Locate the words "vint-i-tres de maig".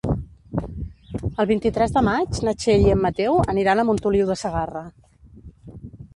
1.51-2.39